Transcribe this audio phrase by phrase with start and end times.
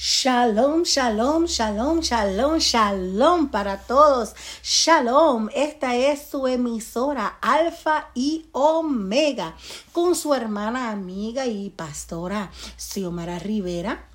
[0.00, 4.32] Shalom, shalom, shalom, shalom, shalom para todos.
[4.62, 9.56] Shalom, esta es su emisora Alfa y Omega
[9.92, 14.08] con su hermana amiga y pastora Xiomara Rivera.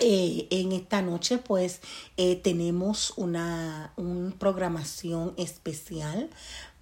[0.00, 1.82] Eh, en esta noche pues
[2.16, 6.30] eh, tenemos una, una programación especial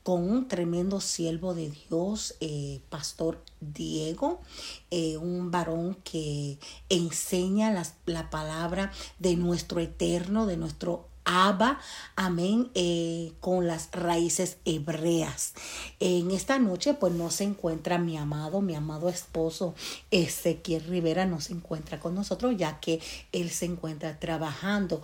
[0.05, 4.43] con un tremendo siervo de Dios, eh, Pastor Diego,
[4.91, 6.59] eh, un varón que
[6.91, 7.73] enseña
[8.05, 11.81] la palabra de nuestro eterno, de nuestro Abba,
[12.17, 15.55] amén, eh, con las raíces hebreas.
[15.99, 19.75] En esta noche, pues no se encuentra mi amado, mi amado esposo
[20.11, 23.01] Ezequiel Rivera, no se encuentra con nosotros, ya que
[23.33, 25.01] él se encuentra trabajando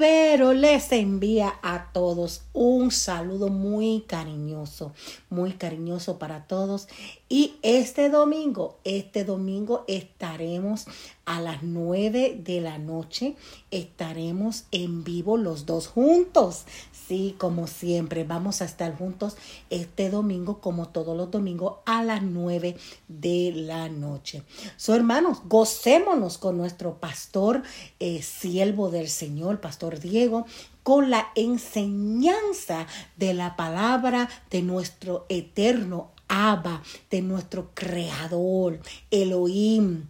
[0.00, 4.94] pero les envía a todos un saludo muy cariñoso,
[5.28, 6.88] muy cariñoso para todos.
[7.28, 10.86] Y este domingo, este domingo estaremos
[11.26, 13.36] a las nueve de la noche,
[13.70, 16.64] estaremos en vivo los dos juntos.
[17.10, 19.36] Sí, como siempre, vamos a estar juntos
[19.68, 22.76] este domingo, como todos los domingos, a las nueve
[23.08, 24.44] de la noche.
[24.76, 27.64] So, hermanos, gocémonos con nuestro pastor,
[27.98, 30.46] eh, siervo del Señor, Pastor Diego,
[30.84, 32.86] con la enseñanza
[33.16, 36.80] de la palabra de nuestro eterno Abba,
[37.10, 38.78] de nuestro Creador,
[39.10, 40.06] Elohim.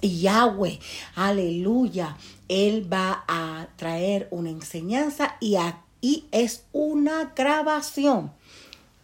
[0.00, 0.78] Yahweh,
[1.14, 2.16] aleluya,
[2.48, 8.32] Él va a traer una enseñanza y a y es una grabación.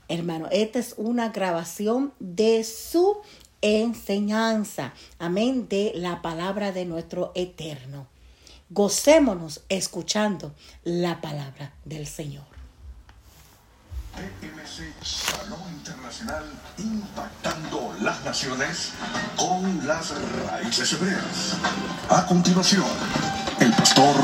[0.09, 3.19] Hermano, esta es una grabación de su
[3.61, 4.93] enseñanza.
[5.19, 5.69] Amén.
[5.69, 8.07] De la palabra de nuestro eterno.
[8.71, 12.57] Gocémonos escuchando la palabra del Señor.
[14.17, 16.45] TMC Salón Internacional
[16.79, 18.93] impactando las naciones
[19.37, 20.15] con las
[20.47, 21.57] raíces hebreas.
[22.09, 22.87] A continuación,
[23.61, 24.17] el pastor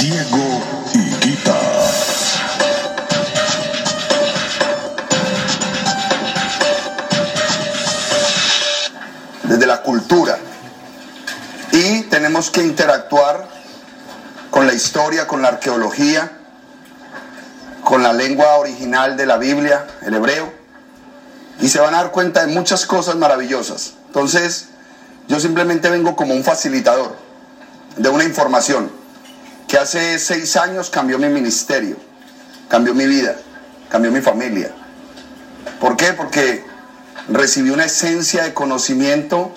[0.00, 0.62] Diego
[0.94, 1.60] Higuita.
[9.42, 10.38] Desde la cultura.
[11.72, 13.46] Y tenemos que interactuar
[14.50, 16.32] con la historia, con la arqueología,
[17.84, 20.50] con la lengua original de la Biblia, el hebreo.
[21.60, 23.92] Y se van a dar cuenta de muchas cosas maravillosas.
[24.06, 24.68] Entonces,
[25.28, 27.14] yo simplemente vengo como un facilitador
[27.98, 28.99] de una información
[29.70, 31.96] que hace seis años cambió mi ministerio,
[32.68, 33.36] cambió mi vida,
[33.88, 34.72] cambió mi familia.
[35.78, 36.12] ¿Por qué?
[36.12, 36.64] Porque
[37.28, 39.54] recibí una esencia de conocimiento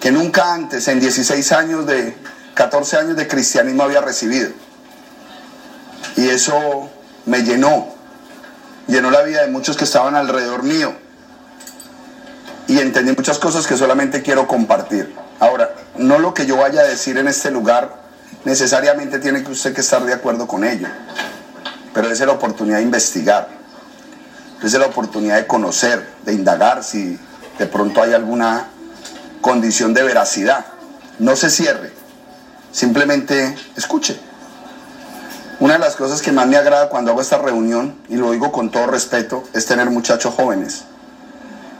[0.00, 2.16] que nunca antes, en 16 años de
[2.54, 4.48] 14 años de cristianismo había recibido.
[6.16, 6.88] Y eso
[7.26, 7.88] me llenó,
[8.86, 10.94] llenó la vida de muchos que estaban alrededor mío.
[12.66, 15.14] Y entendí muchas cosas que solamente quiero compartir.
[15.38, 17.99] Ahora, no lo que yo vaya a decir en este lugar
[18.44, 20.88] necesariamente tiene que usted que estar de acuerdo con ello.
[21.92, 23.48] Pero es la oportunidad de investigar.
[24.62, 27.18] Es la oportunidad de conocer, de indagar si
[27.58, 28.66] de pronto hay alguna
[29.40, 30.66] condición de veracidad.
[31.18, 31.92] No se cierre,
[32.72, 34.18] simplemente escuche.
[35.60, 38.50] Una de las cosas que más me agrada cuando hago esta reunión, y lo digo
[38.50, 40.84] con todo respeto, es tener muchachos jóvenes.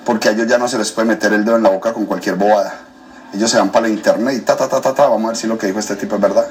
[0.05, 2.05] Porque a ellos ya no se les puede meter el dedo en la boca con
[2.05, 2.90] cualquier bobada.
[3.33, 5.37] Ellos se van para la internet y ta, ta, ta, ta, ta, vamos a ver
[5.37, 6.47] si lo que dijo este tipo es verdad.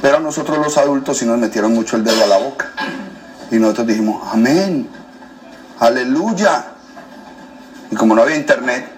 [0.00, 2.70] Pero a nosotros los adultos sí nos metieron mucho el dedo a la boca.
[3.50, 4.88] Y nosotros dijimos, amén,
[5.80, 6.66] aleluya.
[7.90, 8.88] Y como no había internet,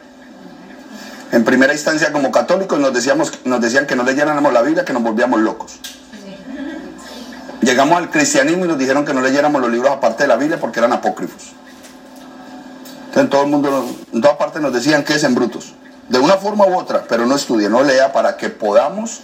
[1.33, 4.93] en primera instancia como católicos nos, decíamos, nos decían que no leyéramos la Biblia, que
[4.93, 5.81] nos volvíamos locos.
[7.63, 10.61] Llegamos al cristianismo y nos dijeron que no leyéramos los libros aparte de la Biblia
[10.61, 11.53] porque eran apócrifos.
[13.07, 15.75] Entonces todo el mundo, en toda parte nos decían que es en brutos
[16.09, 19.21] de una forma u otra, pero no estudie, no lea para que podamos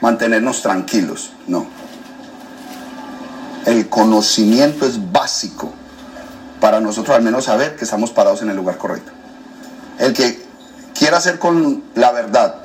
[0.00, 1.30] mantenernos tranquilos.
[1.46, 1.66] No.
[3.66, 5.72] El conocimiento es básico
[6.60, 9.12] para nosotros al menos saber que estamos parados en el lugar correcto.
[9.98, 10.42] El que
[10.94, 12.56] quiera hacer con la verdad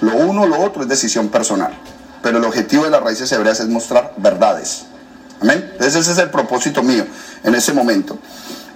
[0.00, 1.72] lo uno o lo otro es decisión personal,
[2.22, 4.84] pero el objetivo de las raíces hebreas es mostrar verdades.
[5.40, 5.70] Amén.
[5.72, 7.06] Entonces ese es el propósito mío
[7.44, 8.18] en ese momento.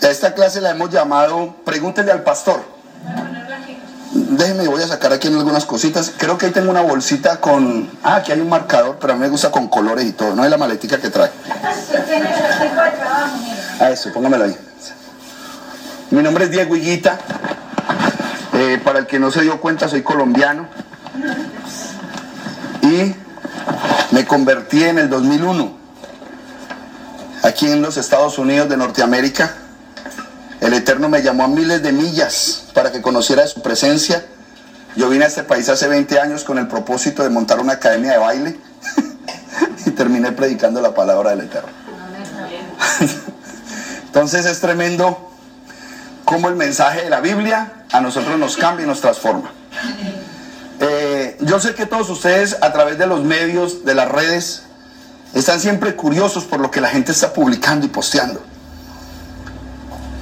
[0.00, 2.75] Esta clase la hemos llamado Pregúntele al pastor
[4.16, 6.12] déjeme, voy a sacar aquí algunas cositas.
[6.16, 7.90] Creo que ahí tengo una bolsita con.
[8.02, 10.34] Ah, aquí hay un marcador, pero a mí me gusta con colores y todo.
[10.34, 11.30] No es la maletica que trae.
[13.80, 14.56] Ah, eso, póngamelo ahí.
[16.10, 17.18] Mi nombre es Diego Higuita.
[18.54, 20.66] Eh, para el que no se dio cuenta, soy colombiano.
[22.82, 23.14] Y
[24.12, 25.76] me convertí en el 2001
[27.42, 29.65] aquí en los Estados Unidos de Norteamérica
[30.60, 34.24] el Eterno me llamó a miles de millas para que conociera de su presencia
[34.96, 38.12] Yo vine a este país hace 20 años con el propósito de montar una academia
[38.12, 38.60] de baile
[39.86, 41.68] y terminé predicando la palabra del Eterno.
[44.06, 45.30] Entonces es tremendo
[46.24, 49.50] cómo el mensaje de la Biblia a nosotros nos cambia y nos transforma.
[50.80, 54.62] Eh, yo sé que todos ustedes a través de los medios, de las redes,
[55.34, 58.42] están siempre curiosos por lo que la gente está publicando y posteando.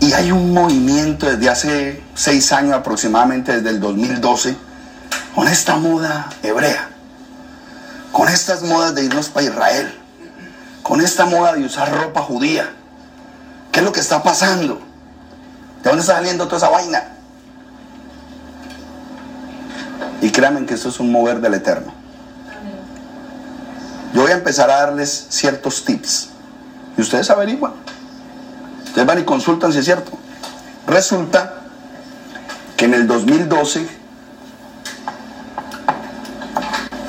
[0.04, 4.54] Y hay un movimiento desde hace seis años aproximadamente, desde el 2012,
[5.34, 6.90] con esta moda hebrea,
[8.12, 9.98] con estas modas de irnos para Israel,
[10.82, 12.70] con esta moda de usar ropa judía.
[13.72, 14.74] ¿Qué es lo que está pasando?
[15.82, 17.02] ¿De dónde está saliendo toda esa vaina?
[20.20, 21.94] Y créanme que eso es un mover del Eterno.
[24.12, 26.28] Yo voy a empezar a darles ciertos tips.
[26.98, 27.72] Y ustedes averiguan.
[28.94, 30.12] Ustedes van y consultan si es cierto.
[30.86, 31.62] Resulta
[32.76, 33.88] que en el 2012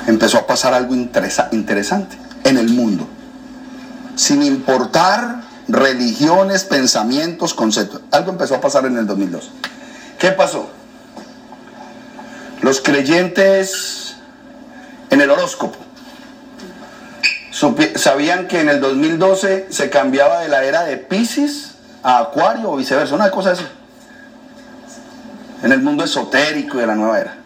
[0.08, 3.06] empezó a pasar algo interesante en el mundo.
[4.16, 8.00] Sin importar religiones, pensamientos, conceptos.
[8.10, 9.48] Algo empezó a pasar en el 2012.
[10.18, 10.68] ¿Qué pasó?
[12.62, 14.16] Los creyentes
[15.10, 15.78] en el horóscopo
[17.94, 21.75] sabían que en el 2012 se cambiaba de la era de Pisces
[22.06, 23.66] a Acuario o viceversa, una cosa así.
[25.64, 27.36] En el mundo esotérico de la nueva era.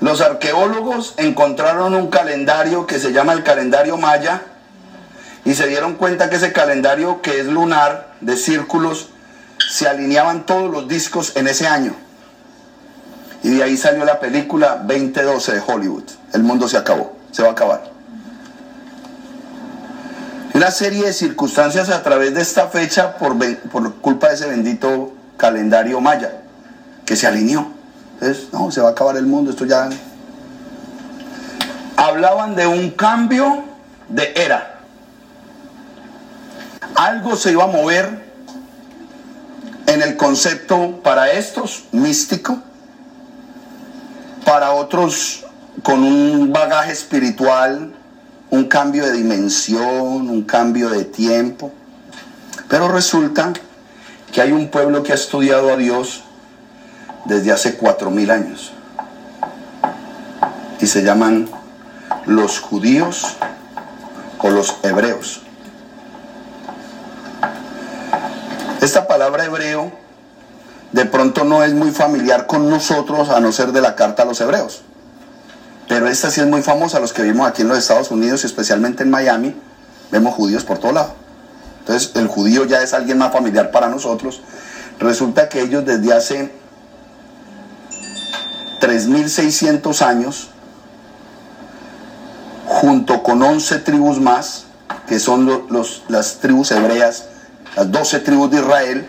[0.00, 4.40] Los arqueólogos encontraron un calendario que se llama el calendario maya
[5.44, 9.10] y se dieron cuenta que ese calendario que es lunar, de círculos,
[9.58, 11.94] se alineaban todos los discos en ese año.
[13.42, 16.04] Y de ahí salió la película 2012 de Hollywood.
[16.32, 17.91] El mundo se acabó, se va a acabar.
[20.62, 23.36] Una serie de circunstancias a través de esta fecha por,
[23.72, 26.40] por culpa de ese bendito calendario maya
[27.04, 27.66] que se alineó.
[28.14, 29.90] Entonces, no, se va a acabar el mundo, esto ya...
[31.96, 33.64] Hablaban de un cambio
[34.08, 34.78] de era.
[36.94, 38.22] Algo se iba a mover
[39.88, 42.62] en el concepto para estos místico,
[44.44, 45.44] para otros
[45.82, 47.96] con un bagaje espiritual,
[48.52, 51.72] un cambio de dimensión, un cambio de tiempo.
[52.68, 53.54] Pero resulta
[54.30, 56.22] que hay un pueblo que ha estudiado a Dios
[57.24, 58.72] desde hace cuatro mil años.
[60.80, 61.48] Y se llaman
[62.26, 63.38] los judíos
[64.38, 65.40] o los hebreos.
[68.82, 69.92] Esta palabra hebreo
[70.92, 74.26] de pronto no es muy familiar con nosotros a no ser de la carta a
[74.26, 74.82] los hebreos.
[75.88, 78.46] Pero esta sí es muy famosa, los que vivimos aquí en los Estados Unidos y
[78.46, 79.54] especialmente en Miami,
[80.10, 81.14] vemos judíos por todo lado.
[81.80, 84.40] Entonces el judío ya es alguien más familiar para nosotros.
[85.00, 86.52] Resulta que ellos desde hace
[88.80, 90.48] 3.600 años,
[92.66, 94.64] junto con 11 tribus más,
[95.08, 97.26] que son los, las tribus hebreas,
[97.76, 99.06] las 12 tribus de Israel,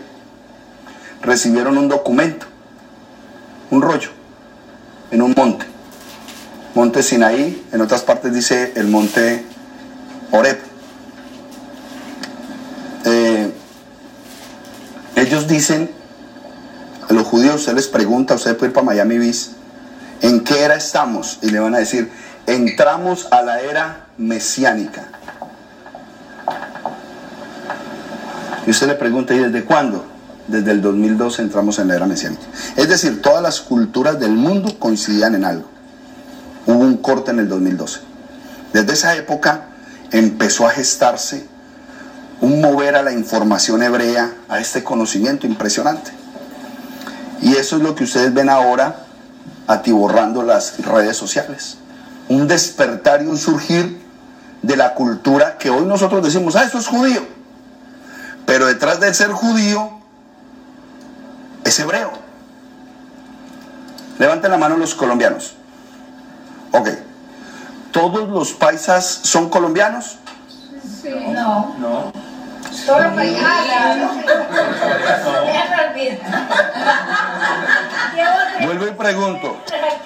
[1.22, 2.46] recibieron un documento,
[3.70, 4.10] un rollo,
[5.10, 5.73] en un monte.
[6.74, 9.44] Monte Sinaí, en otras partes dice el monte
[10.32, 10.58] Oreb.
[13.04, 13.52] Eh,
[15.16, 15.90] ellos dicen,
[17.08, 19.50] a los judíos, usted les pregunta, usted puede ir para Miami Beach,
[20.22, 21.38] ¿en qué era estamos?
[21.42, 22.10] Y le van a decir,
[22.46, 25.04] entramos a la era mesiánica.
[28.66, 30.14] Y usted le pregunta, ¿y desde cuándo?
[30.46, 32.42] desde el 2012 entramos en la era mesiánica.
[32.76, 35.73] Es decir, todas las culturas del mundo coincidían en algo.
[36.66, 38.00] Hubo un corte en el 2012.
[38.72, 39.66] Desde esa época
[40.10, 41.46] empezó a gestarse
[42.40, 46.10] un mover a la información hebrea, a este conocimiento impresionante.
[47.40, 48.96] Y eso es lo que ustedes ven ahora
[49.66, 51.78] atiborrando las redes sociales.
[52.28, 54.02] Un despertar y un surgir
[54.62, 57.22] de la cultura que hoy nosotros decimos, ah, eso es judío.
[58.46, 59.90] Pero detrás de ser judío
[61.64, 62.12] es hebreo.
[64.18, 65.54] Levanten la mano los colombianos.
[66.74, 66.88] Ok.
[67.92, 70.16] ¿Todos los paisas son colombianos?
[71.02, 71.08] Sí.
[71.28, 71.76] No.
[71.78, 72.12] No.
[72.72, 73.44] Solo paisas.
[78.64, 79.56] Vuelvo y pregunto.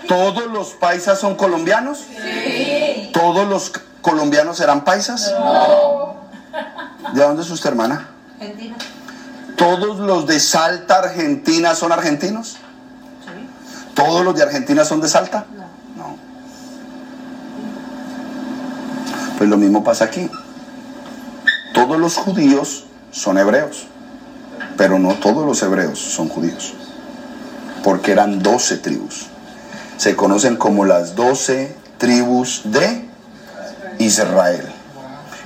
[0.06, 1.98] ¿Todos los paisas son colombianos?
[1.98, 3.10] Sí.
[3.14, 3.72] ¿Todos los
[4.02, 5.32] colombianos serán paisas?
[5.32, 6.16] No.
[7.14, 8.08] ¿De dónde es usted, hermana?
[8.38, 8.76] Argentina.
[9.56, 12.58] ¿Todos los de Salta, Argentina, son argentinos?
[13.94, 15.46] ¿Todos los de Argentina son de Salta?
[15.56, 15.67] No.
[19.38, 20.28] Pues lo mismo pasa aquí.
[21.72, 23.86] Todos los judíos son hebreos,
[24.76, 26.74] pero no todos los hebreos son judíos,
[27.84, 29.28] porque eran doce tribus.
[29.96, 33.08] se conocen como las doce tribus de
[33.98, 34.64] Israel.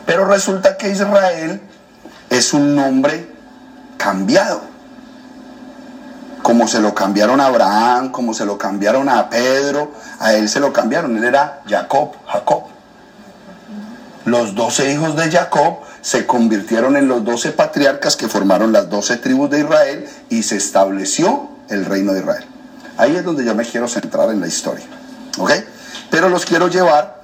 [0.07, 1.61] Pero resulta que Israel
[2.31, 3.29] es un nombre
[3.99, 4.63] cambiado.
[6.43, 10.61] Como se lo cambiaron a Abraham, como se lo cambiaron a Pedro, a él se
[10.61, 11.17] lo cambiaron.
[11.17, 12.72] Él era Jacob, Jacob.
[14.25, 19.17] Los doce hijos de Jacob se convirtieron en los doce patriarcas que formaron las doce
[19.17, 22.45] tribus de Israel y se estableció el reino de Israel.
[22.99, 24.85] Ahí es donde yo me quiero centrar en la historia.
[25.39, 25.51] ¿Ok?
[26.11, 27.23] Pero los quiero llevar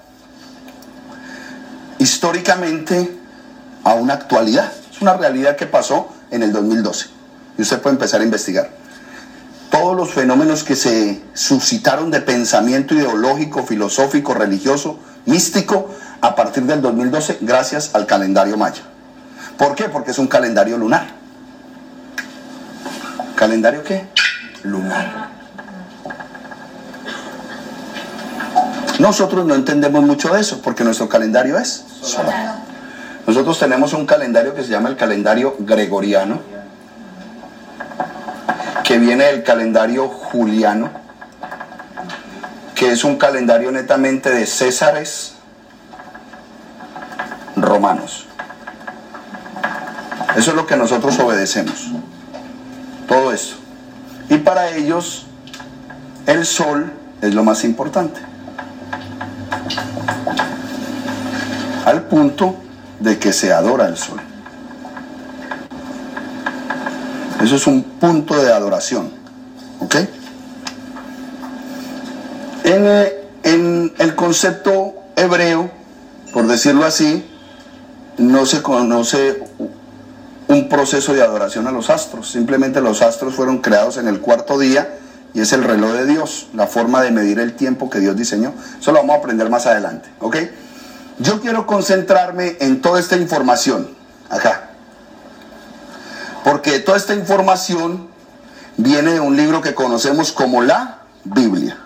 [1.99, 3.17] históricamente
[3.85, 4.73] a una actualidad.
[4.91, 7.07] Es una realidad que pasó en el 2012.
[7.59, 8.71] Y usted puede empezar a investigar.
[9.71, 15.91] Todos los fenómenos que se suscitaron de pensamiento ideológico, filosófico, religioso, místico,
[16.21, 18.83] a partir del 2012, gracias al calendario maya.
[19.57, 19.85] ¿Por qué?
[19.89, 21.07] Porque es un calendario lunar.
[23.35, 24.07] ¿Calendario qué?
[24.65, 25.29] Lunar.
[28.99, 32.57] Nosotros no entendemos mucho de eso porque nuestro calendario es solar.
[33.27, 36.41] Nosotros tenemos un calendario que se llama el calendario gregoriano,
[38.83, 40.91] que viene del calendario juliano,
[42.75, 45.38] que es un calendario netamente de césares
[47.79, 48.27] romanos.
[50.37, 51.91] Eso es lo que nosotros obedecemos.
[53.07, 53.57] Todo eso.
[54.29, 55.27] Y para ellos
[56.27, 56.93] el sol
[57.23, 58.21] es lo más importante.
[61.85, 62.57] Al punto
[62.99, 64.21] de que se adora el sol.
[67.41, 69.13] Eso es un punto de adoración.
[69.79, 69.95] ¿Ok?
[72.65, 73.13] En, eh,
[73.45, 75.71] en el concepto hebreo,
[76.33, 77.25] por decirlo así,
[78.19, 79.43] no se conoce
[80.49, 82.31] un proceso de adoración a los astros.
[82.31, 84.99] Simplemente los astros fueron creados en el cuarto día
[85.35, 88.55] y es el reloj de Dios, la forma de medir el tiempo que Dios diseñó.
[88.81, 90.37] Eso lo vamos a aprender más adelante, ¿ok?
[91.19, 93.91] Yo quiero concentrarme en toda esta información,
[94.31, 94.71] acá.
[96.45, 98.09] Porque toda esta información
[98.77, 101.77] viene de un libro que conocemos como la Biblia.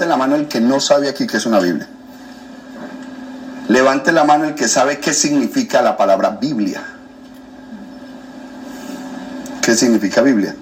[0.00, 1.86] Levante la mano el que no sabe aquí que es una Biblia.
[3.68, 6.80] Levante la mano el que sabe qué significa la palabra Biblia.
[9.60, 10.54] ¿Qué significa Biblia?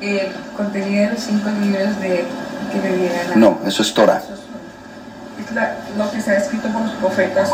[0.00, 2.24] El contenido de los cinco libros de,
[2.72, 4.22] que le dieron a- No, eso es Torah.
[5.46, 7.50] Es la- lo que se ha escrito por los profetas.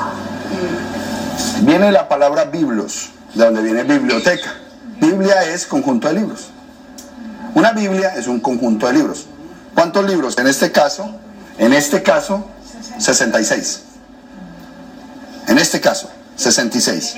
[1.60, 4.54] y Viene la palabra biblos, de donde viene biblioteca.
[5.00, 6.50] Biblia es conjunto de libros.
[7.56, 9.26] Una Biblia es un conjunto de libros.
[9.76, 10.38] ¿Cuántos libros?
[10.38, 11.08] En este caso,
[11.58, 12.46] en este caso,
[12.98, 13.80] 66.
[15.48, 17.14] En este caso, 66.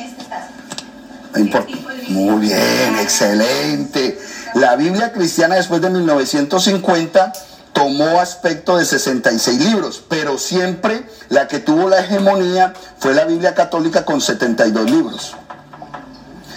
[1.34, 1.72] No importa.
[2.08, 4.20] Muy bien, excelente.
[4.54, 7.32] La Biblia cristiana después de 1950
[7.72, 13.54] tomó aspecto de 66 libros, pero siempre la que tuvo la hegemonía fue la Biblia
[13.54, 15.36] católica con 72 libros.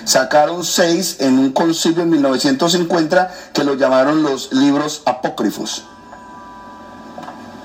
[0.04, 5.84] Sacaron seis en un concilio en 1950 que lo llamaron los libros apócrifos.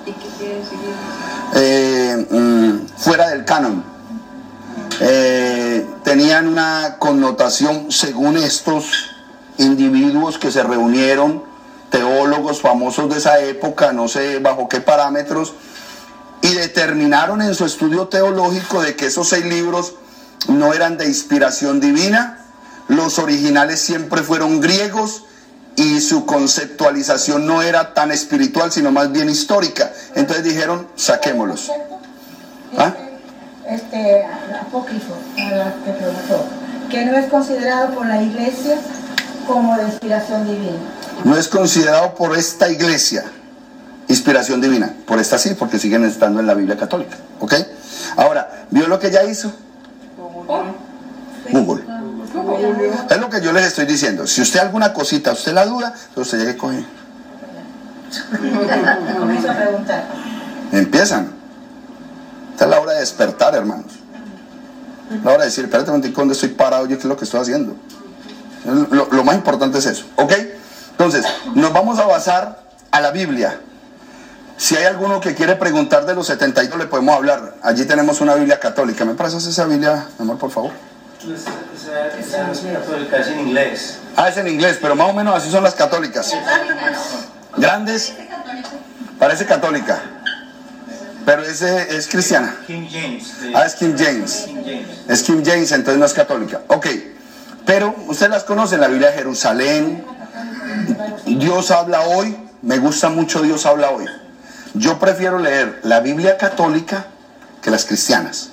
[0.05, 0.56] ¿Y qué quiere decir?
[1.55, 3.85] Eh, mm, fuera del canon.
[5.01, 9.11] Eh, tenían una connotación, según estos
[9.59, 11.45] individuos que se reunieron,
[11.91, 15.55] teólogos famosos de esa época, no sé bajo qué parámetros,
[16.43, 19.95] y determinaron en su estudio teológico de que esos seis libros
[20.49, 22.45] no eran de inspiración divina,
[22.89, 25.26] los originales siempre fueron griegos
[25.77, 29.93] y su conceptualización no era tan espiritual, sino más bien histórica.
[30.15, 31.71] Entonces dijeron, saquémoslos.
[32.77, 32.93] ¿Ah?
[33.69, 34.25] Este,
[34.61, 36.47] apócrifo, que preguntó,
[36.91, 38.79] que no es considerado por la iglesia
[39.47, 40.79] como de inspiración divina.
[41.25, 43.25] No es considerado por esta iglesia
[44.09, 44.95] inspiración divina.
[45.07, 47.17] Por esta sí, porque siguen estando en la Biblia católica.
[47.41, 47.55] ¿Ok?
[48.17, 49.53] Ahora, ¿vio lo que ya hizo?
[51.53, 51.83] Google.
[53.11, 54.27] Es lo que yo les estoy diciendo.
[54.27, 56.85] Si usted alguna cosita, usted la duda, entonces usted.
[59.19, 60.05] Comienzo a preguntar.
[60.73, 61.33] Empiezan.
[62.53, 63.93] Esta es la hora de despertar, hermanos.
[65.23, 66.87] La hora de decir, espérate un momentico, ¿dónde estoy parado?
[66.87, 67.77] Yo qué es lo que estoy haciendo.
[68.65, 70.33] Lo, lo más importante es eso, ¿ok?
[70.91, 71.25] Entonces,
[71.55, 73.61] nos vamos a basar a la Biblia.
[74.57, 77.57] Si hay alguno que quiere preguntar de los 72, le podemos hablar.
[77.63, 79.05] Allí tenemos una Biblia católica.
[79.05, 80.73] ¿Me prestas esa Biblia, mi amor, por favor?
[81.29, 82.31] Es
[82.73, 83.99] católica, es en inglés.
[84.17, 86.33] Ah, es en inglés, pero más o menos así son las católicas.
[87.57, 88.15] Grandes,
[89.19, 90.01] parece católica,
[91.25, 92.55] pero es, eh, es cristiana.
[92.67, 93.33] King James.
[93.55, 94.45] Ah, es King James.
[94.47, 94.89] King James.
[95.09, 96.63] Es King James, entonces no es católica.
[96.69, 96.87] Ok,
[97.65, 100.05] pero ustedes las conocen, la Biblia de Jerusalén,
[101.27, 104.07] Dios habla hoy, me gusta mucho Dios habla hoy.
[104.75, 107.07] Yo prefiero leer la Biblia católica
[107.63, 108.51] que las cristianas.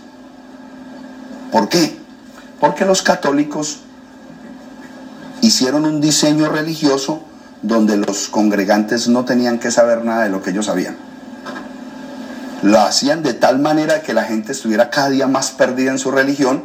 [1.51, 2.02] ¿Por qué?
[2.59, 3.79] Porque los católicos
[5.41, 7.21] hicieron un diseño religioso
[7.61, 10.95] donde los congregantes no tenían que saber nada de lo que ellos sabían.
[12.61, 16.11] Lo hacían de tal manera que la gente estuviera cada día más perdida en su
[16.11, 16.63] religión,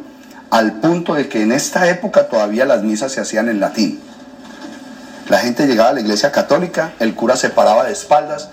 [0.49, 3.99] al punto de que en esta época todavía las misas se hacían en latín.
[5.27, 8.49] La gente llegaba a la iglesia católica, el cura se paraba de espaldas,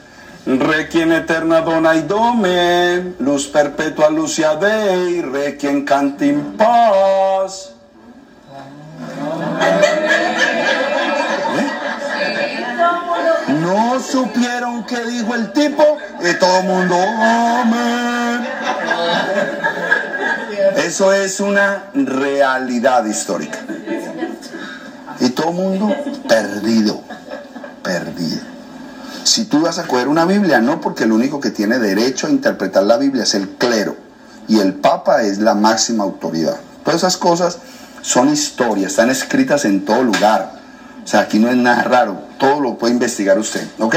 [0.46, 7.15] Requiem eterna dona y dome, luz perpetua lucia dei, requiem cantim paz.
[13.48, 16.96] No supieron qué dijo el tipo y todo el mundo.
[20.76, 23.58] Eso es una realidad histórica.
[25.20, 25.94] Y todo el mundo
[26.28, 27.00] perdido,
[27.82, 28.42] perdido.
[29.24, 32.30] Si tú vas a coger una Biblia, no porque el único que tiene derecho a
[32.30, 33.96] interpretar la Biblia es el clero
[34.48, 36.58] y el Papa es la máxima autoridad.
[36.86, 37.58] Todas esas cosas
[38.00, 40.52] son historias, están escritas en todo lugar.
[41.04, 43.96] O sea, aquí no es nada raro, todo lo puede investigar usted, ¿ok?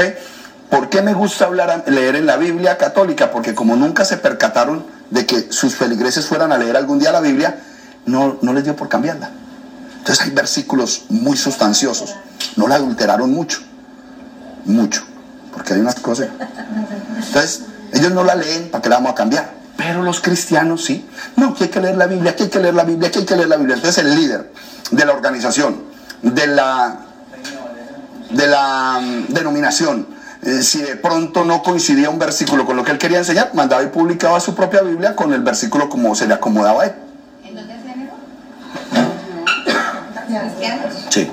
[0.68, 3.30] ¿Por qué me gusta hablar, leer en la Biblia católica?
[3.30, 7.20] Porque como nunca se percataron de que sus feligreses fueran a leer algún día la
[7.20, 7.60] Biblia,
[8.06, 9.30] no, no les dio por cambiarla.
[9.98, 12.16] Entonces hay versículos muy sustanciosos,
[12.56, 13.60] no la adulteraron mucho,
[14.64, 15.04] mucho,
[15.52, 16.26] porque hay unas cosas.
[17.24, 19.59] Entonces, ellos no la leen, ¿para qué la vamos a cambiar?
[19.76, 21.08] Pero los cristianos sí.
[21.36, 23.24] No, que hay que leer la Biblia, que hay que leer la Biblia, que hay
[23.24, 23.76] que leer la Biblia.
[23.76, 24.52] Entonces el líder
[24.90, 25.82] de la organización,
[26.22, 27.00] de la,
[28.30, 30.06] de la mm, denominación,
[30.42, 33.82] eh, si de pronto no coincidía un versículo con lo que él quería enseñar, mandaba
[33.82, 36.92] y publicaba su propia Biblia con el versículo como se le acomodaba a él.
[37.44, 38.16] ¿En dónde hacían eso?
[40.40, 40.94] ¿Cristianos?
[41.10, 41.30] Sí.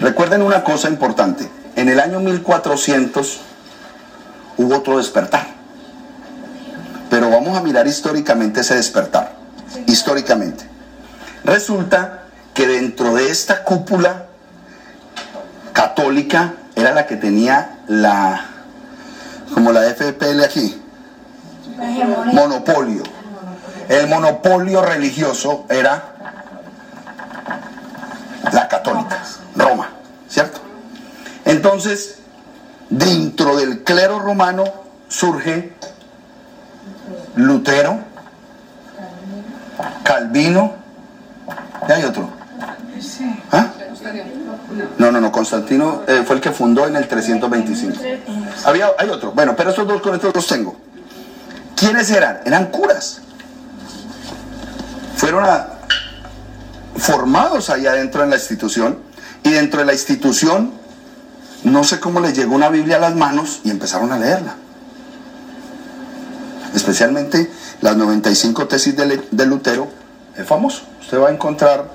[0.00, 1.48] Recuerden una cosa importante.
[1.74, 3.40] En el año 1400
[4.58, 5.57] hubo otro despertar.
[7.10, 9.32] Pero vamos a mirar históricamente ese despertar.
[9.86, 10.64] Históricamente.
[11.44, 14.26] Resulta que dentro de esta cúpula
[15.72, 18.44] católica era la que tenía la,
[19.54, 20.82] como la FPL aquí,
[22.32, 23.02] monopolio.
[23.88, 26.14] El monopolio religioso era
[28.52, 29.22] la católica,
[29.54, 29.90] Roma,
[30.28, 30.60] ¿cierto?
[31.44, 32.18] Entonces,
[32.90, 34.64] dentro del clero romano
[35.08, 35.72] surge
[37.36, 37.98] Lutero,
[40.02, 40.72] Calvino,
[41.88, 42.28] y hay otro.
[43.52, 43.66] ¿Ah?
[44.98, 47.96] No, no, no, Constantino eh, fue el que fundó en el 325.
[48.64, 50.76] Había, hay otro, bueno, pero estos dos con estos los tengo.
[51.76, 52.40] ¿Quiénes eran?
[52.44, 53.20] Eran curas.
[55.16, 55.68] Fueron a-
[56.96, 58.98] formados ahí adentro en la institución
[59.44, 60.72] y dentro de la institución
[61.64, 64.54] no sé cómo les llegó una Biblia a las manos y empezaron a leerla.
[66.78, 69.88] Especialmente las 95 tesis de, Lutero,
[70.36, 70.82] es famoso.
[71.00, 71.90] Usted va a encontrar,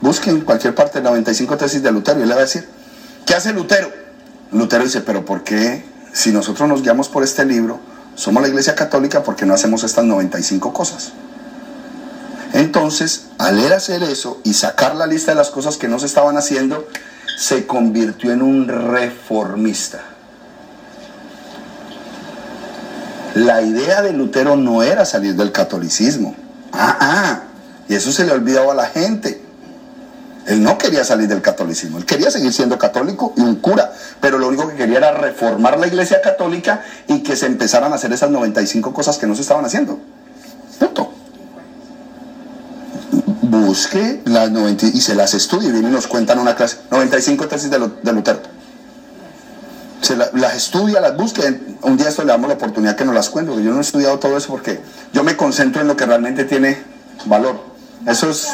[0.00, 2.68] busquen en cualquier parte de 95 tesis de Lutero y él le va a decir,
[3.26, 3.90] ¿qué hace Lutero?
[4.52, 7.80] Lutero dice, pero ¿por qué si nosotros nos guiamos por este libro,
[8.14, 11.10] somos la iglesia católica, ¿por qué no hacemos estas 95 cosas?
[12.52, 16.06] Entonces, al él hacer eso y sacar la lista de las cosas que no se
[16.06, 16.86] estaban haciendo,
[17.36, 20.11] se convirtió en un reformista.
[23.34, 26.34] La idea de Lutero no era salir del catolicismo.
[26.72, 27.40] Ah, ah,
[27.88, 29.40] y eso se le olvidaba a la gente.
[30.46, 34.38] Él no quería salir del catolicismo, él quería seguir siendo católico y un cura, pero
[34.38, 38.12] lo único que quería era reformar la iglesia católica y que se empezaran a hacer
[38.12, 40.00] esas 95 cosas que no se estaban haciendo.
[40.80, 41.12] Punto
[43.52, 46.78] busque las 90 y se las estudie viene y nos cuentan una clase.
[46.90, 47.78] 95 tesis de
[48.12, 48.40] Lutero.
[50.12, 51.40] Se la- las estudia, las busque.
[51.80, 53.80] Un día esto le damos la oportunidad que nos las cuente, porque yo no he
[53.80, 54.78] estudiado todo eso porque
[55.14, 56.82] yo me concentro en lo que realmente tiene
[57.24, 57.58] valor.
[58.06, 58.48] Eso es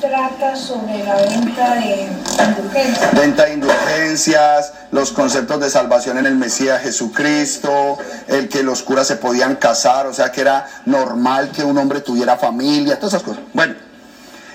[0.00, 2.08] trata sobre la venta de
[2.48, 3.14] indulgencias.
[3.14, 9.06] venta de indulgencias, los conceptos de salvación en el Mesías Jesucristo, el que los curas
[9.08, 13.22] se podían casar, o sea que era normal que un hombre tuviera familia, todas esas
[13.24, 13.42] cosas.
[13.54, 13.74] Bueno,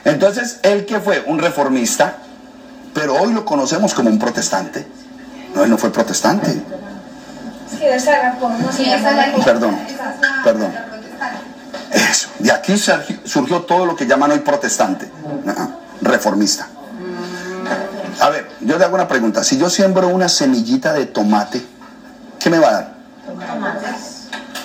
[0.06, 2.18] entonces él que fue un reformista,
[2.94, 4.86] pero hoy lo conocemos como un protestante.
[5.58, 6.62] No, él no fue protestante.
[9.44, 9.76] Perdón,
[10.44, 10.72] perdón.
[11.92, 15.10] Eso, de aquí surgi- surgió todo lo que llaman hoy protestante,
[16.02, 16.68] reformista.
[18.20, 19.44] A ver, yo le hago una pregunta.
[19.44, 21.66] Si yo siembro una semillita de tomate,
[22.40, 22.94] ¿qué me va a dar?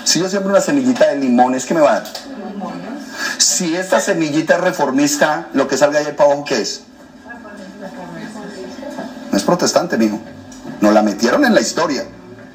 [0.05, 2.05] Si yo siembro una semillita de limones, ¿qué me va a dar?
[3.39, 6.83] Si esta semillita es reformista, lo que salga ahí para abajo, ¿qué es?
[9.31, 10.21] No es protestante, mijo.
[10.83, 12.05] Nos la metieron en la historia.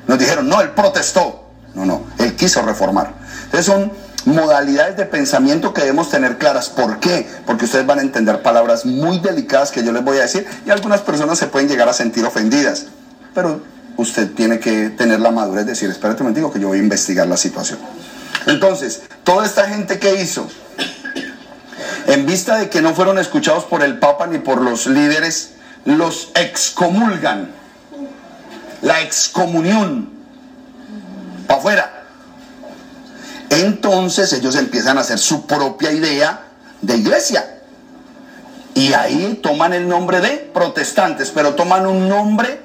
[0.05, 1.45] Nos dijeron, no, él protestó.
[1.73, 3.13] No, no, él quiso reformar.
[3.45, 3.91] Entonces son
[4.25, 6.69] modalidades de pensamiento que debemos tener claras.
[6.69, 7.25] ¿Por qué?
[7.45, 10.69] Porque ustedes van a entender palabras muy delicadas que yo les voy a decir y
[10.69, 12.87] algunas personas se pueden llegar a sentir ofendidas.
[13.33, 13.61] Pero
[13.95, 16.81] usted tiene que tener la madurez de decir, espérate un momento que yo voy a
[16.81, 17.79] investigar la situación.
[18.45, 20.49] Entonces, toda esta gente que hizo,
[22.07, 25.51] en vista de que no fueron escuchados por el Papa ni por los líderes,
[25.85, 27.56] los excomulgan.
[28.81, 30.09] La excomunión.
[31.47, 32.03] Para afuera.
[33.49, 36.41] Entonces ellos empiezan a hacer su propia idea
[36.81, 37.59] de iglesia.
[38.73, 42.61] Y ahí toman el nombre de protestantes, pero toman un nombre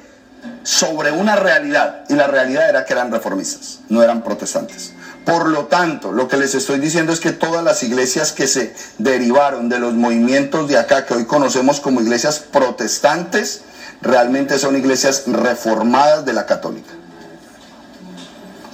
[0.63, 2.05] sobre una realidad.
[2.09, 4.93] Y la realidad era que eran reformistas, no eran protestantes.
[5.25, 8.75] Por lo tanto, lo que les estoy diciendo es que todas las iglesias que se
[8.99, 13.63] derivaron de los movimientos de acá, que hoy conocemos como iglesias protestantes,
[14.03, 16.93] realmente son iglesias reformadas de la católica.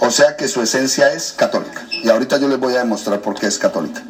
[0.01, 1.87] O sea que su esencia es católica.
[1.91, 4.03] Y ahorita yo les voy a demostrar por qué es católica.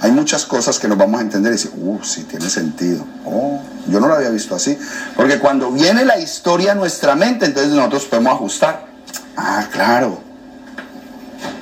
[0.00, 3.04] Hay muchas cosas que nos vamos a entender y decir, uh, sí, tiene sentido.
[3.24, 4.78] Oh, yo no lo había visto así.
[5.16, 8.86] Porque cuando viene la historia a nuestra mente, entonces nosotros podemos ajustar.
[9.36, 10.20] Ah, claro.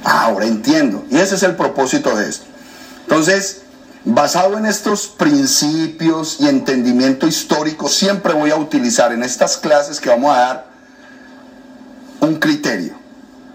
[0.04, 1.04] Ah, ahora entiendo.
[1.10, 2.44] Y ese es el propósito de esto.
[3.02, 3.62] Entonces,
[4.06, 10.08] basado en estos principios y entendimiento histórico, siempre voy a utilizar en estas clases que
[10.08, 10.66] vamos a dar
[12.20, 12.94] un criterio.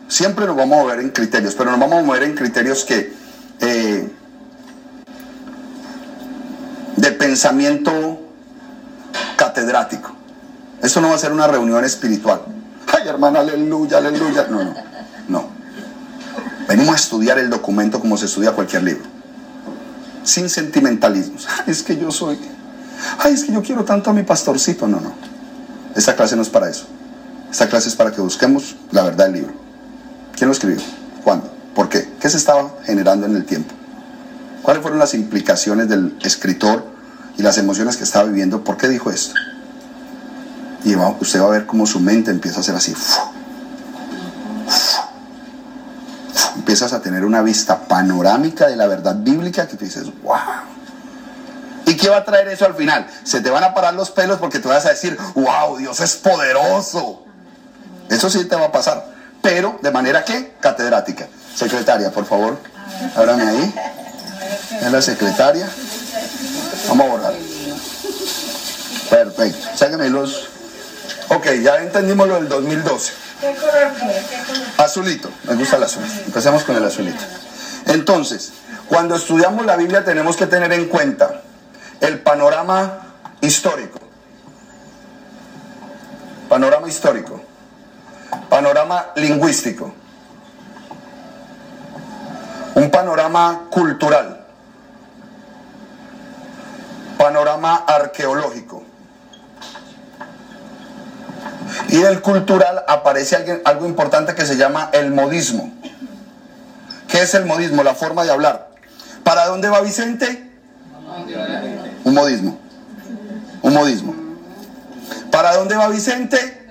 [0.09, 3.13] Siempre nos vamos a mover en criterios, pero nos vamos a mover en criterios que
[3.61, 4.11] eh,
[6.97, 8.19] de pensamiento
[9.37, 10.11] catedrático.
[10.81, 12.41] Esto no va a ser una reunión espiritual.
[12.93, 14.47] Ay, hermana, aleluya, aleluya.
[14.49, 14.73] No, no,
[15.29, 15.49] no.
[16.67, 19.20] Venimos a estudiar el documento como se estudia cualquier libro.
[20.23, 21.47] Sin sentimentalismos.
[21.67, 22.39] Es que yo soy.
[23.19, 24.87] Ay, es que yo quiero tanto a mi pastorcito.
[24.87, 25.13] No, no.
[25.95, 26.85] Esta clase no es para eso.
[27.49, 29.53] Esta clase es para que busquemos la verdad del libro.
[30.35, 30.81] ¿Quién lo escribió?
[31.23, 31.51] ¿Cuándo?
[31.75, 32.09] ¿Por qué?
[32.19, 33.73] ¿Qué se estaba generando en el tiempo?
[34.61, 36.85] ¿Cuáles fueron las implicaciones del escritor
[37.37, 38.63] y las emociones que estaba viviendo?
[38.63, 39.33] ¿Por qué dijo esto?
[40.83, 42.93] Y usted va a ver cómo su mente empieza a ser así.
[46.81, 50.35] A tener una vista panorámica de la verdad bíblica que te dices, wow.
[51.85, 53.05] ¿Y qué va a traer eso al final?
[53.23, 56.15] Se te van a parar los pelos porque te vas a decir, wow, Dios es
[56.15, 57.23] poderoso.
[58.09, 59.05] Eso sí te va a pasar,
[59.43, 61.27] pero de manera que catedrática.
[61.55, 62.57] Secretaria, por favor,
[63.15, 63.75] ábrame ahí.
[64.81, 65.69] Es la secretaria.
[66.89, 67.33] Vamos a borrar.
[69.09, 69.67] Perfecto.
[69.75, 70.49] Sáquenme los.
[71.29, 73.13] Ok, ya entendimos lo del 2012.
[74.77, 76.03] Azulito, me gusta el azul.
[76.25, 77.23] Empecemos con el azulito.
[77.87, 78.53] Entonces,
[78.87, 81.41] cuando estudiamos la Biblia tenemos que tener en cuenta
[81.99, 82.99] el panorama
[83.41, 83.99] histórico.
[86.49, 87.41] Panorama histórico.
[88.49, 89.93] Panorama lingüístico.
[92.75, 94.45] Un panorama cultural.
[97.17, 98.80] Panorama arqueológico.
[101.89, 105.71] Y del cultural aparece alguien- algo importante que se llama el modismo.
[107.07, 107.83] ¿Qué es el modismo?
[107.83, 108.69] La forma de hablar.
[109.23, 110.49] ¿Para dónde va Vicente?
[112.03, 112.57] Un modismo.
[113.61, 114.15] Un modismo.
[115.31, 116.67] ¿Para dónde va Vicente?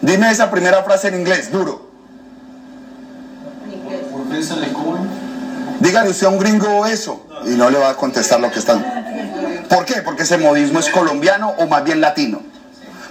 [0.00, 1.90] Dime esa primera frase en inglés, duro.
[5.80, 8.84] Dígale usted a un gringo eso y no le va a contestar lo que están.
[9.68, 10.02] ¿Por qué?
[10.02, 12.42] Porque ese modismo es colombiano o más bien latino.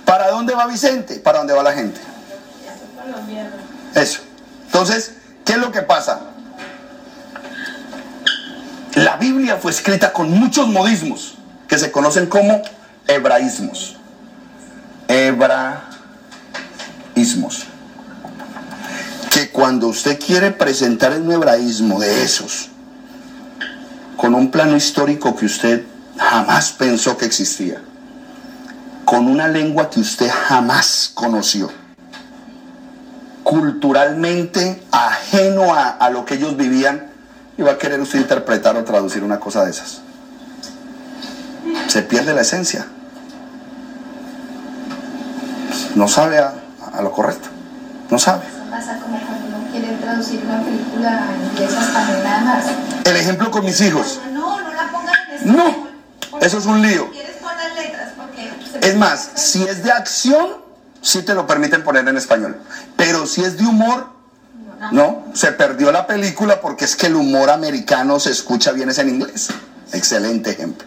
[0.06, 1.16] ¿Para dónde va Vicente?
[1.16, 2.00] ¿Para dónde va la gente?
[3.96, 4.22] Eso.
[4.66, 5.14] Entonces,
[5.46, 6.22] ¿qué es lo que pasa?
[8.96, 11.36] La Biblia fue escrita con muchos modismos
[11.68, 12.62] que se conocen como
[13.08, 13.98] hebraísmos.
[15.08, 15.84] Hebraísmos.
[19.32, 22.70] Que cuando usted quiere presentar un hebraísmo de esos,
[24.16, 25.84] con un plano histórico que usted
[26.18, 27.82] jamás pensó que existía,
[29.14, 31.70] con una lengua que usted jamás conoció,
[33.44, 37.12] culturalmente ajeno a, a lo que ellos vivían,
[37.56, 40.02] y va a querer usted interpretar o traducir una cosa de esas.
[41.86, 42.88] Se pierde la esencia.
[45.94, 46.56] No sabe a,
[46.92, 47.50] a lo correcto.
[48.10, 48.48] No sabe.
[48.48, 52.66] Eso pasa como cuando uno quiere traducir una película inglesa a español nada más.
[53.06, 54.20] El ejemplo con mis hijos.
[54.32, 55.92] No, no la pongan en español.
[56.32, 57.12] No, eso es un lío.
[57.12, 58.14] ¿Quieres poner las letras?
[58.18, 60.48] Porque se Es más, si es de acción,
[61.02, 62.58] sí te lo permiten poner en español.
[62.98, 64.08] Pero si es de humor,
[64.92, 68.98] no, se perdió la película porque es que el humor americano se escucha bien es
[68.98, 69.50] en inglés.
[69.94, 70.86] Excelente ejemplo.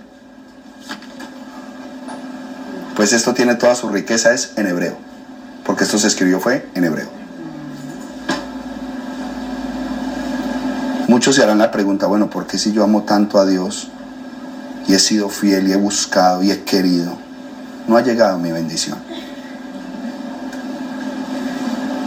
[2.95, 4.99] Pues esto tiene toda su riqueza, es en hebreo.
[5.65, 7.09] Porque esto se escribió fue en hebreo.
[11.09, 13.89] Muchos se harán la pregunta, bueno, ¿por qué si yo amo tanto a Dios
[14.89, 17.17] y he sido fiel y he buscado y he querido,
[17.87, 18.99] no ha llegado mi bendición?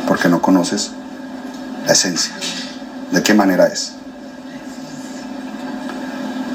[0.07, 0.91] Porque no conoces
[1.85, 2.33] la esencia,
[3.11, 3.93] de qué manera es.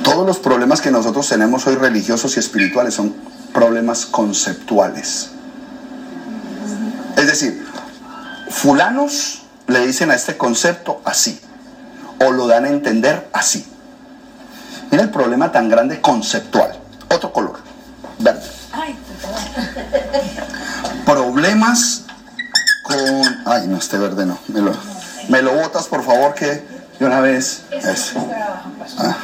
[0.03, 3.15] Todos los problemas que nosotros tenemos hoy religiosos y espirituales son
[3.53, 5.31] problemas conceptuales.
[7.17, 7.65] Es decir,
[8.51, 11.41] fulanos le dicen a este concepto así,
[12.21, 13.65] o lo dan a entender así.
[14.91, 16.79] Mira el problema tan grande conceptual.
[17.09, 17.59] Otro color,
[18.19, 18.43] verde.
[21.05, 22.03] Problemas
[22.83, 22.99] con...
[23.47, 24.39] Ay, no, este verde no.
[24.49, 24.73] Me lo,
[25.29, 26.65] me lo botas, por favor, que
[26.99, 27.63] de una vez...
[27.71, 28.29] Eso.
[28.99, 29.17] Ah.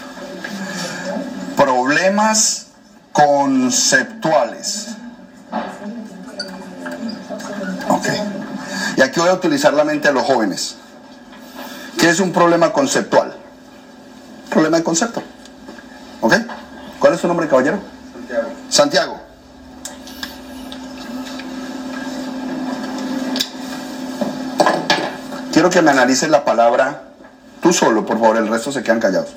[1.57, 2.67] Problemas
[3.13, 4.89] conceptuales.
[7.89, 8.07] Ok.
[8.97, 10.77] Y aquí voy a utilizar la mente de los jóvenes.
[11.99, 13.35] ¿Qué es un problema conceptual?
[14.49, 15.23] Problema de concepto.
[16.21, 16.35] ¿Ok?
[16.99, 17.79] ¿Cuál es su nombre, caballero?
[18.13, 18.51] Santiago.
[18.69, 19.30] Santiago.
[25.61, 27.03] Quiero que me analices la palabra
[27.61, 29.29] tú solo, por favor, el resto se quedan callados.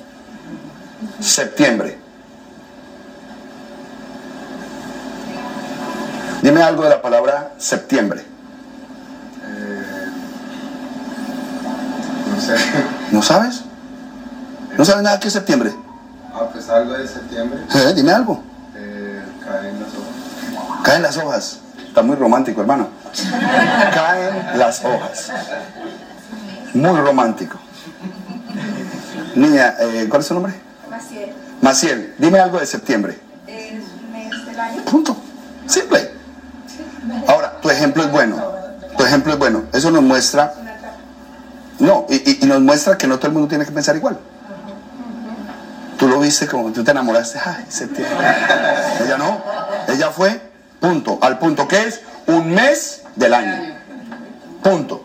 [1.20, 1.98] Septiembre.
[6.40, 8.24] Dime algo de la palabra septiembre.
[9.42, 10.06] Eh,
[12.34, 12.54] no sé.
[13.10, 13.60] ¿No sabes?
[14.78, 15.74] ¿No sabes nada que es septiembre?
[16.32, 17.60] Ah, pues algo de septiembre.
[17.74, 18.42] Eh, dime algo.
[18.74, 20.82] Eh, caen las hojas.
[20.84, 21.58] Caen las hojas.
[21.86, 22.88] Está muy romántico, hermano.
[23.92, 25.30] Caen las hojas.
[26.74, 27.58] Muy romántico.
[29.36, 30.54] Niña, eh, ¿cuál es su nombre?
[30.90, 33.18] Maciel, Maciel, dime algo de septiembre.
[33.46, 33.72] es
[34.12, 34.82] mes del año.
[34.84, 35.16] Punto.
[35.66, 36.10] Simple.
[37.26, 38.36] Ahora, tu ejemplo es bueno.
[38.96, 39.64] Tu ejemplo es bueno.
[39.72, 40.54] Eso nos muestra.
[41.78, 44.18] No, y, y- y nos muestra que no todo el mundo tiene que pensar igual.
[45.98, 47.38] Tú lo viste como tú te enamoraste.
[47.44, 48.16] Ay, septiembre.
[49.04, 49.40] Ella no.
[49.88, 50.40] Ella fue,
[50.80, 51.18] punto.
[51.20, 53.74] Al punto que es un mes del año.
[54.62, 55.03] Punto.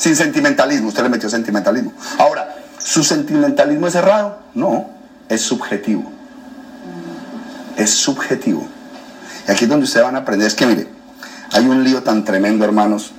[0.00, 0.88] Sin sentimentalismo.
[0.88, 1.92] Usted le metió sentimentalismo.
[2.18, 4.38] Ahora, ¿su sentimentalismo es errado?
[4.54, 4.88] No.
[5.28, 6.10] Es subjetivo.
[7.76, 8.66] Es subjetivo.
[9.46, 10.46] Y aquí es donde ustedes van a aprender.
[10.46, 10.88] Es que mire,
[11.52, 13.12] hay un lío tan tremendo, hermanos.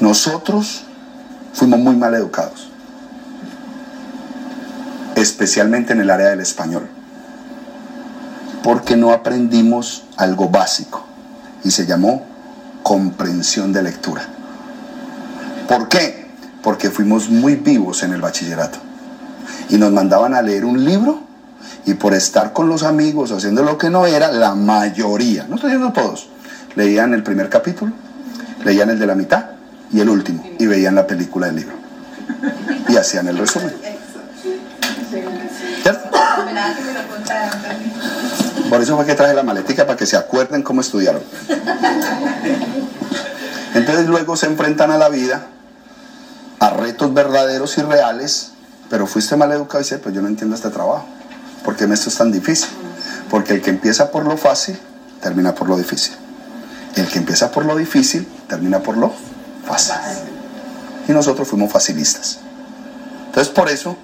[0.00, 0.84] Nosotros
[1.54, 2.68] fuimos muy mal educados.
[5.14, 6.90] Especialmente en el área del español.
[8.62, 11.06] Porque no aprendimos algo básico.
[11.64, 12.36] Y se llamó
[12.82, 14.22] comprensión de lectura.
[15.68, 16.26] ¿Por qué?
[16.62, 18.78] Porque fuimos muy vivos en el bachillerato.
[19.68, 21.22] Y nos mandaban a leer un libro
[21.84, 25.70] y por estar con los amigos haciendo lo que no era, la mayoría, no estoy
[25.70, 26.28] diciendo todos,
[26.74, 27.92] leían el primer capítulo,
[28.64, 29.44] leían el de la mitad
[29.92, 31.74] y el último y veían la película del libro.
[32.88, 33.74] Y hacían el resumen.
[35.82, 36.10] ¿Cierto?
[38.68, 41.22] Por eso fue que traje la maletica para que se acuerden cómo estudiaron.
[43.74, 45.46] Entonces luego se enfrentan a la vida,
[46.58, 48.52] a retos verdaderos y reales,
[48.90, 51.06] pero fuiste mal educado y dice, pues yo no entiendo este trabajo.
[51.64, 52.68] ¿Por qué esto es tan difícil?
[53.30, 54.78] Porque el que empieza por lo fácil,
[55.20, 56.14] termina por lo difícil.
[56.96, 59.12] El que empieza por lo difícil, termina por lo
[59.66, 59.96] fácil.
[61.06, 62.40] Y nosotros fuimos facilistas.
[63.26, 63.96] Entonces por eso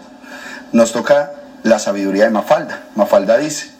[0.72, 2.84] nos toca la sabiduría de Mafalda.
[2.94, 3.73] Mafalda dice,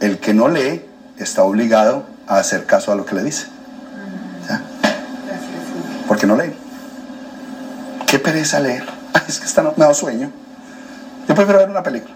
[0.00, 0.84] el que no lee
[1.18, 3.46] está obligado a hacer caso a lo que le dice.
[4.48, 4.62] ¿Ya?
[6.08, 6.52] Porque no lee.
[8.06, 8.84] Qué pereza leer.
[9.14, 10.30] Ay, es que esta no me da sueño.
[11.28, 12.14] Yo prefiero ver una película.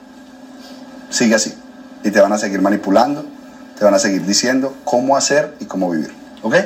[1.11, 1.55] Sigue así.
[2.03, 3.25] Y te van a seguir manipulando,
[3.79, 6.12] te van a seguir diciendo cómo hacer y cómo vivir.
[6.42, 6.57] ¿Ok?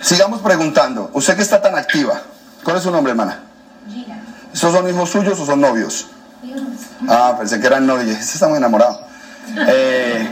[0.00, 1.10] Sigamos preguntando.
[1.12, 2.22] Usted que está tan activa,
[2.64, 3.40] ¿cuál es su nombre, hermana?
[3.88, 4.22] Gina,
[4.52, 6.08] ¿Estos son hijos suyos o son novios?
[6.42, 6.60] Dios,
[7.08, 8.08] Ah, pensé que eran novios.
[8.20, 9.01] Este está muy enamorado.
[9.48, 10.28] Eh,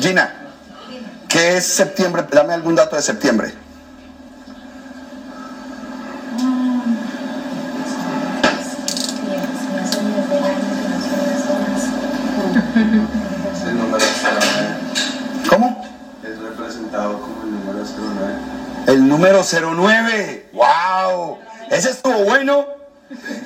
[0.00, 0.34] Gina,
[1.28, 2.24] ¿qué es septiembre?
[2.30, 3.52] Dame algún dato de septiembre.
[13.52, 15.48] Es el número 09.
[15.48, 15.84] ¿Cómo?
[16.22, 18.34] Es representado como el número 09.
[18.86, 20.50] El número 09.
[20.52, 21.38] ¡Wow!
[21.70, 22.66] Ese estuvo bueno.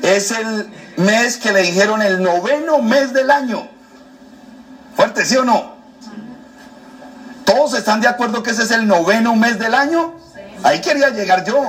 [0.02, 3.68] Es el mes que le dijeron el noveno mes del año.
[5.12, 5.74] Fuerte, ¿sí o no?
[7.44, 10.14] ¿Todos están de acuerdo que ese es el noveno mes del año?
[10.62, 11.64] Ahí quería llegar yo.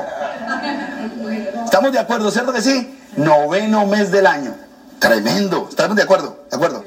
[1.65, 2.99] ¿Estamos de acuerdo, cierto que sí?
[3.17, 4.53] Noveno mes del año.
[4.99, 5.65] Tremendo.
[5.69, 6.45] ¿Estamos de acuerdo?
[6.51, 6.85] ¿De acuerdo?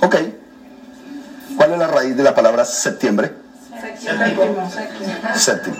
[0.00, 0.16] Ok.
[1.56, 3.32] ¿Cuál es la raíz de la palabra septiembre?
[5.36, 5.76] Séptimo.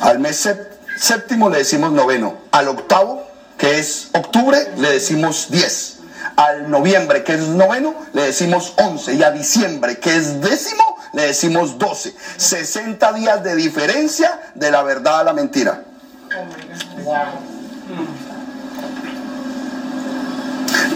[0.00, 0.66] Al mes sép-
[0.98, 2.34] séptimo le decimos noveno.
[2.50, 3.24] Al octavo,
[3.56, 5.98] que es octubre, le decimos diez.
[6.36, 9.14] Al noviembre, que es noveno, le decimos once.
[9.14, 12.14] Y a diciembre, que es décimo, le decimos doce.
[12.36, 15.84] 60 días de diferencia de la verdad a la mentira.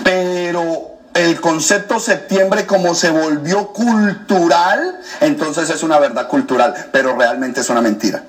[0.04, 7.60] Pero el concepto septiembre como se volvió cultural, entonces es una verdad cultural, pero realmente
[7.60, 8.22] es una mentira.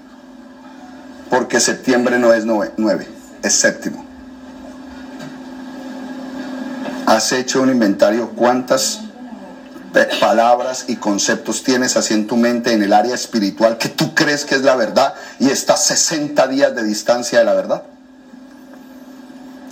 [1.30, 3.08] Porque septiembre no es nove- nueve,
[3.44, 4.06] es séptimo.
[7.10, 9.00] ¿Has hecho un inventario cuántas
[9.92, 14.14] pe- palabras y conceptos tienes así en tu mente en el área espiritual que tú
[14.14, 17.82] crees que es la verdad y estás 60 días de distancia de la verdad?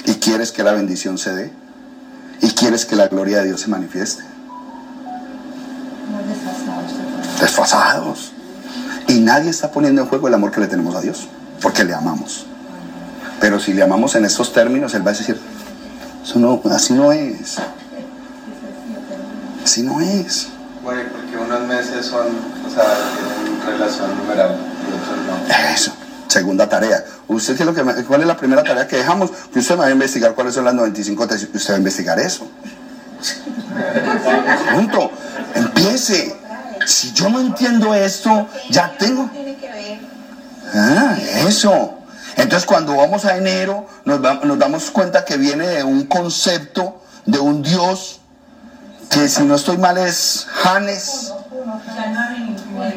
[0.06, 1.52] ¿Y quieres que la bendición se dé?
[2.42, 4.24] ¿Y quieres que la gloria de Dios se manifieste?
[7.40, 8.32] Desfasados.
[9.08, 11.28] Y nadie está poniendo en juego el amor que le tenemos a Dios,
[11.62, 12.46] porque le amamos.
[13.40, 15.40] Pero si le amamos en estos términos, Él va a decir,
[16.28, 17.58] eso no, así no es.
[19.64, 20.48] Así no es.
[20.84, 22.28] Bueno, porque unos meses son,
[22.66, 22.84] o sea,
[23.16, 25.74] tienen relación numeral y otros no.
[25.74, 25.94] Eso.
[26.28, 27.04] Segunda tarea.
[27.28, 29.32] ¿Usted qué es lo que me- ¿Cuál es la primera tarea que dejamos?
[29.54, 31.50] Que usted me va a investigar cuáles son las 95 tesis.
[31.54, 32.48] Usted va a investigar eso.
[34.74, 35.12] Punto.
[35.56, 36.36] Empiece.
[36.86, 39.30] Si yo no entiendo esto, ya tengo.
[39.32, 40.00] Tiene que ver.
[40.74, 41.97] Ah, eso.
[42.38, 47.64] Entonces cuando vamos a enero nos, damos cuenta que viene de un concepto de un
[47.64, 48.22] Dios
[49.10, 51.34] que si no estoy mal es Janes.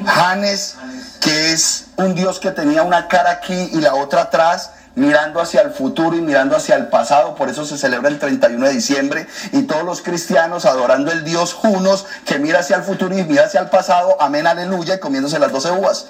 [0.05, 0.77] Janes,
[1.21, 5.63] que es un Dios que tenía una cara aquí y la otra atrás, mirando hacia
[5.63, 9.27] el futuro y mirando hacia el pasado, por eso se celebra el 31 de diciembre,
[9.53, 13.45] y todos los cristianos adorando el Dios Junos, que mira hacia el futuro y mira
[13.45, 16.07] hacia el pasado, amén, aleluya, y comiéndose las 12 uvas.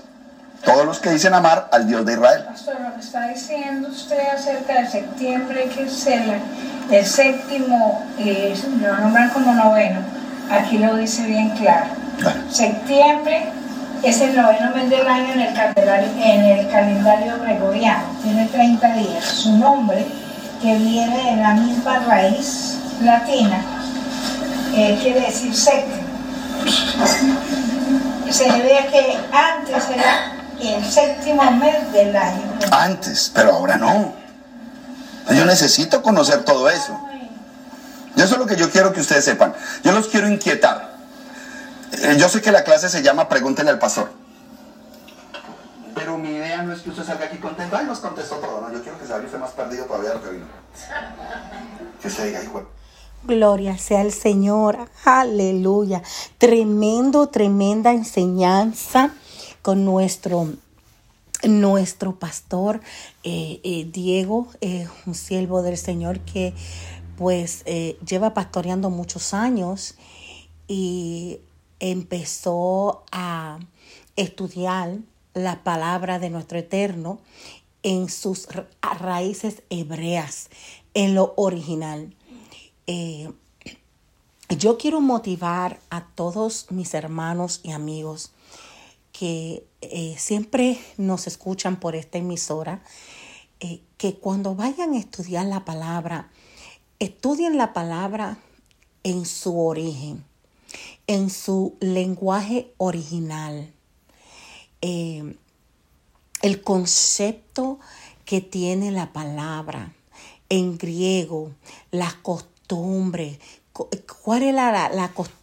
[0.64, 2.44] Todos los que dicen amar al Dios de Israel.
[2.44, 6.38] Pastor, lo que está diciendo usted acerca de septiembre, que es el,
[6.90, 10.00] el séptimo, eh, lo nombran como noveno,
[10.50, 11.86] aquí lo dice bien claro.
[12.50, 13.46] Septiembre
[14.02, 18.94] es el noveno mes del año en el, calendario, en el calendario gregoriano, tiene 30
[18.94, 19.24] días.
[19.24, 20.06] Su nombre,
[20.60, 23.62] que viene de la misma raíz latina,
[24.74, 26.08] eh, quiere decir séptimo.
[28.30, 30.29] Se debe a que antes era
[30.68, 32.58] el séptimo mes del año.
[32.70, 34.14] Antes, pero ahora no.
[35.30, 36.98] Yo necesito conocer todo eso.
[38.16, 39.54] Y eso es lo que yo quiero que ustedes sepan.
[39.84, 40.90] Yo los quiero inquietar.
[41.92, 44.10] Eh, Yo sé que la clase se llama Pregúntenle al pastor.
[45.94, 47.76] Pero mi idea no es que usted salga aquí contento.
[47.76, 48.60] Ay, nos contestó todo.
[48.60, 50.46] No, yo quiero que se vaya usted más perdido todavía de lo que vino.
[52.00, 52.62] Que usted diga, hijo.
[53.22, 54.78] Gloria sea el Señor.
[55.04, 56.02] Aleluya.
[56.38, 59.10] Tremendo, tremenda enseñanza
[59.62, 60.48] con nuestro
[61.42, 62.80] nuestro pastor
[63.22, 66.52] eh, eh, Diego, eh, un siervo del Señor que
[67.16, 69.94] pues eh, lleva pastoreando muchos años
[70.68, 71.38] y
[71.78, 73.58] empezó a
[74.16, 74.98] estudiar
[75.32, 77.20] la palabra de nuestro eterno
[77.82, 78.68] en sus ra-
[78.98, 80.50] raíces hebreas,
[80.92, 82.14] en lo original.
[84.48, 88.32] Yo quiero motivar a todos mis hermanos y amigos
[89.20, 92.82] que eh, siempre nos escuchan por esta emisora,
[93.60, 96.30] eh, que cuando vayan a estudiar la palabra,
[97.00, 98.38] estudien la palabra
[99.02, 100.24] en su origen,
[101.06, 103.70] en su lenguaje original.
[104.80, 105.36] Eh,
[106.40, 107.78] el concepto
[108.24, 109.92] que tiene la palabra
[110.48, 111.52] en griego,
[111.90, 113.38] las costumbres,
[113.74, 113.90] cu-
[114.22, 115.39] cuál era la, la costumbre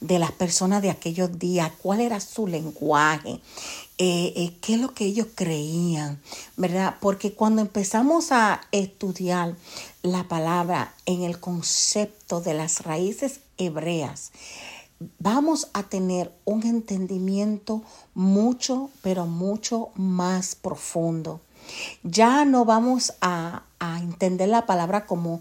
[0.00, 3.40] de las personas de aquellos días, cuál era su lenguaje,
[3.98, 6.20] eh, eh, qué es lo que ellos creían,
[6.56, 6.96] ¿verdad?
[7.00, 9.54] Porque cuando empezamos a estudiar
[10.02, 14.32] la palabra en el concepto de las raíces hebreas,
[15.18, 17.82] vamos a tener un entendimiento
[18.14, 21.40] mucho, pero mucho más profundo.
[22.02, 25.40] Ya no vamos a, a entender la palabra como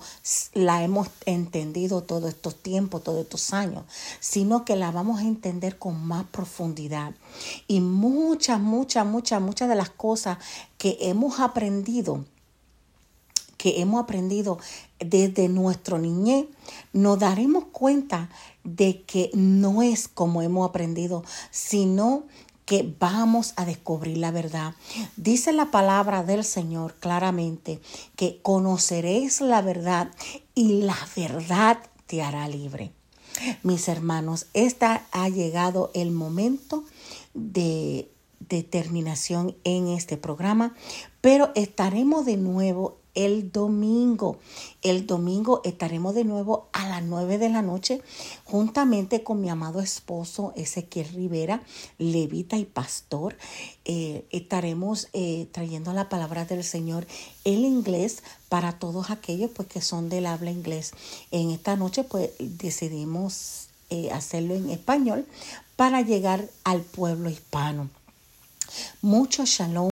[0.54, 3.84] la hemos entendido todos estos tiempos, todos estos años,
[4.20, 7.14] sino que la vamos a entender con más profundidad.
[7.68, 10.38] Y muchas, muchas, muchas, muchas de las cosas
[10.78, 12.26] que hemos aprendido
[13.62, 14.58] que hemos aprendido
[15.00, 16.48] desde nuestro niñez,
[16.94, 18.32] nos daremos cuenta
[18.64, 22.24] de que no es como hemos aprendido, sino
[22.72, 24.76] que vamos a descubrir la verdad.
[25.18, 27.82] Dice la palabra del Señor claramente
[28.16, 30.10] que conoceréis la verdad
[30.56, 32.94] y la verdad te hará libre.
[33.62, 36.86] Mis hermanos, esta ha llegado el momento
[37.34, 38.10] de
[38.40, 40.74] determinación en este programa,
[41.20, 44.38] pero estaremos de nuevo el domingo.
[44.82, 48.02] El domingo estaremos de nuevo a las 9 de la noche
[48.46, 51.64] juntamente con mi amado esposo Ezequiel Rivera,
[51.98, 53.36] levita y pastor.
[53.86, 57.06] Eh, estaremos eh, trayendo la palabra del Señor
[57.44, 60.92] en inglés para todos aquellos pues, que son del habla inglés.
[61.32, 65.26] En esta noche pues decidimos eh, hacerlo en español
[65.76, 67.90] para llegar al pueblo hispano.
[69.02, 69.90] Mucho shalom.